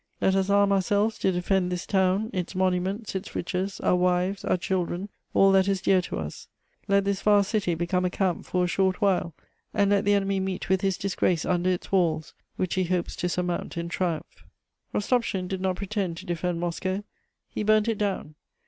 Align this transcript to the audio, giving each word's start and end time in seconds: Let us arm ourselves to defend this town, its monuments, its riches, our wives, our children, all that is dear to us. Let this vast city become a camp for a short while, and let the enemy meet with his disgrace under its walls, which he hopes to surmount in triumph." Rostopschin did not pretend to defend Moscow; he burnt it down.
Let 0.19 0.33
us 0.33 0.49
arm 0.49 0.71
ourselves 0.71 1.19
to 1.19 1.31
defend 1.31 1.71
this 1.71 1.85
town, 1.85 2.31
its 2.33 2.55
monuments, 2.55 3.13
its 3.13 3.35
riches, 3.35 3.79
our 3.81 3.95
wives, 3.95 4.43
our 4.43 4.57
children, 4.57 5.09
all 5.35 5.51
that 5.51 5.67
is 5.67 5.79
dear 5.79 6.01
to 6.01 6.17
us. 6.17 6.47
Let 6.87 7.05
this 7.05 7.21
vast 7.21 7.51
city 7.51 7.75
become 7.75 8.03
a 8.03 8.09
camp 8.09 8.47
for 8.47 8.63
a 8.63 8.67
short 8.67 8.99
while, 8.99 9.35
and 9.75 9.91
let 9.91 10.03
the 10.03 10.15
enemy 10.15 10.39
meet 10.39 10.69
with 10.69 10.81
his 10.81 10.97
disgrace 10.97 11.45
under 11.45 11.69
its 11.69 11.91
walls, 11.91 12.33
which 12.55 12.73
he 12.73 12.85
hopes 12.85 13.15
to 13.17 13.29
surmount 13.29 13.77
in 13.77 13.89
triumph." 13.89 14.43
Rostopschin 14.91 15.47
did 15.47 15.61
not 15.61 15.75
pretend 15.75 16.17
to 16.17 16.25
defend 16.25 16.59
Moscow; 16.59 17.03
he 17.47 17.61
burnt 17.61 17.87
it 17.87 17.99
down. 17.99 18.33